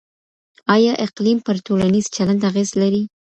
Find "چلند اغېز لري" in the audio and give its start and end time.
2.15-3.03